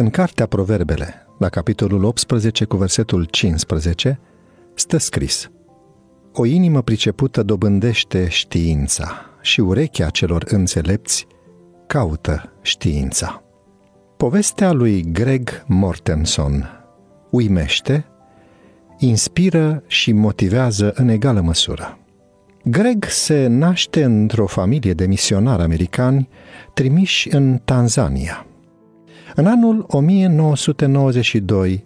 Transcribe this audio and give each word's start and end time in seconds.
În 0.00 0.10
cartea 0.10 0.46
Proverbele, 0.46 1.26
la 1.38 1.48
capitolul 1.48 2.04
18 2.04 2.64
cu 2.64 2.76
versetul 2.76 3.24
15, 3.24 4.20
stă 4.74 4.96
scris 4.96 5.50
O 6.32 6.44
inimă 6.44 6.82
pricepută 6.82 7.42
dobândește 7.42 8.28
știința 8.28 9.26
și 9.40 9.60
urechea 9.60 10.08
celor 10.08 10.44
înțelepți 10.48 11.26
caută 11.86 12.52
știința. 12.62 13.42
Povestea 14.16 14.72
lui 14.72 15.04
Greg 15.12 15.64
Mortenson 15.66 16.68
uimește, 17.30 18.06
inspiră 18.98 19.82
și 19.86 20.12
motivează 20.12 20.92
în 20.94 21.08
egală 21.08 21.40
măsură. 21.40 21.98
Greg 22.64 23.04
se 23.04 23.46
naște 23.46 24.04
într-o 24.04 24.46
familie 24.46 24.92
de 24.92 25.06
misionari 25.06 25.62
americani 25.62 26.28
trimiși 26.74 27.34
în 27.34 27.60
Tanzania. 27.64 28.44
În 29.40 29.46
anul 29.46 29.84
1992 29.88 31.84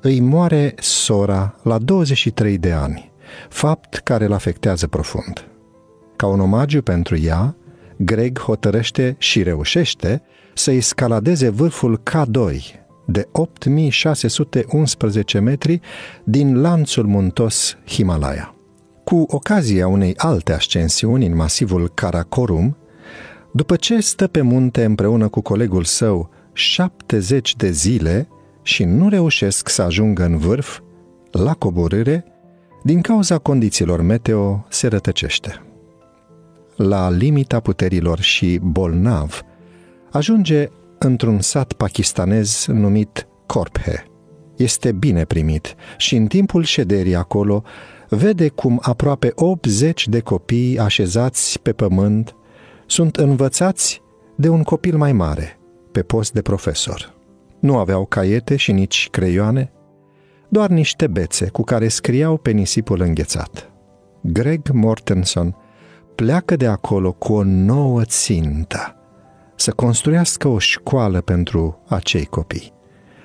îi 0.00 0.20
moare 0.20 0.74
sora 0.78 1.54
la 1.62 1.78
23 1.78 2.58
de 2.58 2.72
ani, 2.72 3.12
fapt 3.48 3.94
care 3.94 4.24
îl 4.24 4.32
afectează 4.32 4.86
profund. 4.86 5.48
Ca 6.16 6.26
un 6.26 6.40
omagiu 6.40 6.82
pentru 6.82 7.16
ea, 7.16 7.56
Greg 7.96 8.38
hotărăște 8.38 9.16
și 9.18 9.42
reușește 9.42 10.22
să 10.54 10.70
escaladeze 10.70 11.48
vârful 11.48 12.02
K2 12.10 12.56
de 13.06 13.28
8611 13.32 15.38
metri 15.38 15.80
din 16.24 16.60
lanțul 16.60 17.06
muntos 17.06 17.76
Himalaya. 17.86 18.54
Cu 19.04 19.24
ocazia 19.28 19.88
unei 19.88 20.14
alte 20.16 20.52
ascensiuni 20.52 21.26
în 21.26 21.36
masivul 21.36 21.90
Karakorum, 21.94 22.76
după 23.52 23.76
ce 23.76 24.00
stă 24.00 24.26
pe 24.26 24.40
munte 24.40 24.84
împreună 24.84 25.28
cu 25.28 25.40
colegul 25.40 25.84
său 25.84 26.36
70 26.58 27.56
de 27.56 27.70
zile 27.70 28.28
și 28.62 28.84
nu 28.84 29.08
reușesc 29.08 29.68
să 29.68 29.82
ajungă 29.82 30.24
în 30.24 30.36
vârf, 30.36 30.80
la 31.30 31.54
coborâre, 31.54 32.24
din 32.82 33.00
cauza 33.00 33.38
condițiilor 33.38 34.00
meteo 34.00 34.66
se 34.68 34.86
rătăcește. 34.86 35.62
La 36.76 37.10
limita 37.10 37.60
puterilor 37.60 38.20
și 38.20 38.58
bolnav, 38.62 39.42
ajunge 40.10 40.68
într-un 40.98 41.40
sat 41.40 41.72
pakistanez 41.72 42.66
numit 42.66 43.26
Korphe. 43.46 44.04
Este 44.56 44.92
bine 44.92 45.24
primit 45.24 45.74
și 45.96 46.16
în 46.16 46.26
timpul 46.26 46.62
șederii 46.62 47.14
acolo 47.14 47.62
vede 48.08 48.48
cum 48.48 48.78
aproape 48.82 49.32
80 49.34 50.08
de 50.08 50.20
copii 50.20 50.78
așezați 50.78 51.60
pe 51.60 51.72
pământ 51.72 52.34
sunt 52.86 53.16
învățați 53.16 54.02
de 54.36 54.48
un 54.48 54.62
copil 54.62 54.96
mai 54.96 55.12
mare, 55.12 55.57
pe 55.92 56.02
post 56.02 56.32
de 56.32 56.42
profesor. 56.42 57.14
Nu 57.60 57.76
aveau 57.76 58.06
caiete 58.06 58.56
și 58.56 58.72
nici 58.72 59.08
creioane, 59.10 59.72
doar 60.48 60.70
niște 60.70 61.06
bețe 61.06 61.48
cu 61.48 61.62
care 61.62 61.88
scriau 61.88 62.36
pe 62.36 62.50
nisipul 62.50 63.00
înghețat. 63.00 63.70
Greg 64.20 64.68
Mortenson 64.72 65.56
pleacă 66.14 66.56
de 66.56 66.66
acolo 66.66 67.12
cu 67.12 67.32
o 67.32 67.42
nouă 67.42 68.04
țintă, 68.04 68.96
să 69.56 69.70
construiască 69.70 70.48
o 70.48 70.58
școală 70.58 71.20
pentru 71.20 71.82
acei 71.88 72.24
copii. 72.24 72.72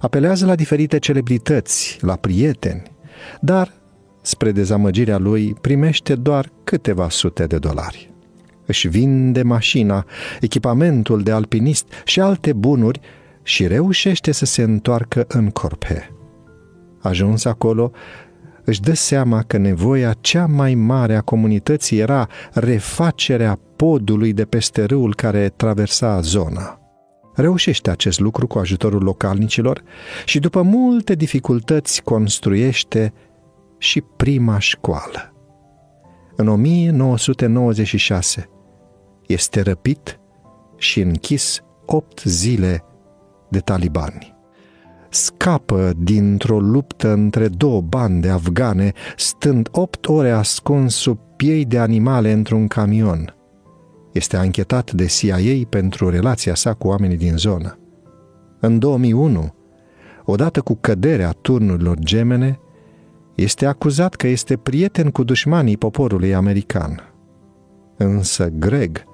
Apelează 0.00 0.46
la 0.46 0.54
diferite 0.54 0.98
celebrități, 0.98 1.98
la 2.00 2.16
prieteni, 2.16 2.82
dar, 3.40 3.72
spre 4.20 4.52
dezamăgirea 4.52 5.18
lui, 5.18 5.54
primește 5.60 6.14
doar 6.14 6.52
câteva 6.64 7.08
sute 7.08 7.46
de 7.46 7.58
dolari. 7.58 8.09
Își 8.70 8.88
vinde 8.88 9.42
mașina, 9.42 10.06
echipamentul 10.40 11.22
de 11.22 11.30
alpinist 11.30 11.86
și 12.04 12.20
alte 12.20 12.52
bunuri 12.52 13.00
și 13.42 13.66
reușește 13.66 14.32
să 14.32 14.44
se 14.44 14.62
întoarcă 14.62 15.24
în 15.28 15.48
Corpe. 15.48 16.10
Ajuns 17.00 17.44
acolo, 17.44 17.90
își 18.64 18.80
dă 18.80 18.94
seama 18.94 19.42
că 19.42 19.56
nevoia 19.56 20.14
cea 20.20 20.46
mai 20.46 20.74
mare 20.74 21.16
a 21.16 21.20
comunității 21.20 21.98
era 21.98 22.28
refacerea 22.52 23.58
podului 23.76 24.32
de 24.32 24.44
peste 24.44 24.84
râul 24.84 25.14
care 25.14 25.48
traversa 25.48 26.20
zona. 26.20 26.80
Reușește 27.34 27.90
acest 27.90 28.20
lucru 28.20 28.46
cu 28.46 28.58
ajutorul 28.58 29.02
localnicilor 29.02 29.82
și 30.24 30.38
după 30.38 30.62
multe 30.62 31.14
dificultăți 31.14 32.02
construiește 32.02 33.12
și 33.78 34.00
prima 34.16 34.58
școală. 34.58 35.34
În 36.36 36.48
1996 36.48 38.50
este 39.30 39.60
răpit 39.60 40.20
și 40.76 41.00
închis 41.00 41.60
opt 41.86 42.22
zile 42.22 42.84
de 43.48 43.58
talibani 43.58 44.38
scapă 45.10 45.92
dintr-o 45.96 46.60
luptă 46.60 47.12
între 47.12 47.48
două 47.48 47.80
bande 47.80 48.28
afgane, 48.28 48.92
stând 49.16 49.68
opt 49.72 50.08
ore 50.08 50.30
ascuns 50.30 50.94
sub 50.94 51.18
piei 51.36 51.64
de 51.64 51.78
animale 51.78 52.32
într-un 52.32 52.66
camion. 52.66 53.34
Este 54.12 54.36
anchetat 54.36 54.92
de 54.92 55.06
CIA 55.06 55.66
pentru 55.68 56.08
relația 56.08 56.54
sa 56.54 56.74
cu 56.74 56.88
oamenii 56.88 57.16
din 57.16 57.36
zonă. 57.36 57.78
În 58.60 58.78
2001, 58.78 59.54
odată 60.24 60.60
cu 60.60 60.74
căderea 60.80 61.30
turnurilor 61.30 61.98
gemene, 61.98 62.60
este 63.34 63.66
acuzat 63.66 64.14
că 64.14 64.26
este 64.26 64.56
prieten 64.56 65.10
cu 65.10 65.22
dușmanii 65.22 65.76
poporului 65.76 66.34
american. 66.34 67.12
Însă 67.96 68.48
Greg 68.48 69.04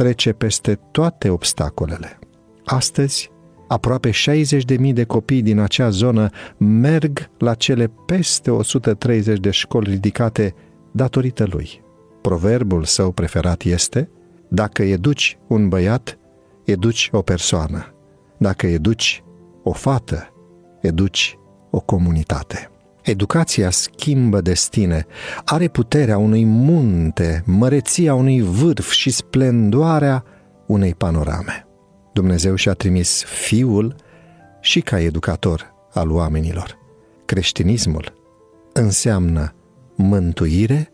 trece 0.00 0.32
peste 0.32 0.78
toate 0.90 1.28
obstacolele. 1.28 2.18
Astăzi, 2.64 3.30
aproape 3.68 4.10
60.000 4.10 4.92
de 4.92 5.04
copii 5.04 5.42
din 5.42 5.58
acea 5.58 5.90
zonă 5.90 6.28
merg 6.56 7.30
la 7.38 7.54
cele 7.54 7.92
peste 8.06 8.50
130 8.50 9.38
de 9.38 9.50
școli 9.50 9.90
ridicate 9.90 10.54
datorită 10.92 11.46
lui. 11.50 11.82
Proverbul 12.20 12.84
său 12.84 13.12
preferat 13.12 13.62
este, 13.62 14.10
dacă 14.48 14.82
educi 14.82 15.38
un 15.48 15.68
băiat, 15.68 16.18
educi 16.64 17.08
o 17.12 17.22
persoană. 17.22 17.94
Dacă 18.38 18.66
educi 18.66 19.22
o 19.62 19.72
fată, 19.72 20.32
educi 20.80 21.38
o 21.70 21.80
comunitate. 21.80 22.69
Educația 23.02 23.70
schimbă 23.70 24.40
destine, 24.40 25.06
are 25.44 25.68
puterea 25.68 26.18
unui 26.18 26.44
munte, 26.44 27.42
măreția 27.46 28.14
unui 28.14 28.40
vârf 28.40 28.90
și 28.90 29.10
splendoarea 29.10 30.24
unei 30.66 30.94
panorame. 30.94 31.66
Dumnezeu 32.12 32.54
și-a 32.54 32.72
trimis 32.72 33.24
Fiul 33.24 33.94
și 34.60 34.80
ca 34.80 35.00
educator 35.00 35.74
al 35.92 36.10
oamenilor. 36.10 36.78
Creștinismul 37.24 38.12
înseamnă 38.72 39.54
mântuire 39.96 40.92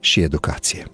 și 0.00 0.20
educație. 0.20 0.86